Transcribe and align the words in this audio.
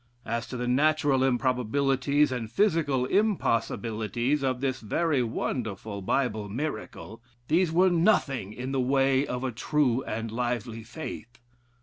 As 0.25 0.47
to 0.47 0.57
the 0.57 0.67
natural 0.67 1.23
improbabilities 1.23 2.31
and 2.31 2.49
physical 2.51 3.05
impossibilities 3.05 4.41
of 4.43 4.59
this 4.59 4.81
very 4.81 5.21
wonderful 5.21 6.01
Bible 6.01 6.49
miracle, 6.49 7.21
these 7.49 7.71
were 7.71 7.91
nothing 7.91 8.51
in 8.51 8.71
the 8.71 8.81
way 8.81 9.27
of 9.27 9.43
a 9.43 9.51
true 9.51 10.03
and 10.05 10.31
lively 10.31 10.81
faith. 10.83 11.37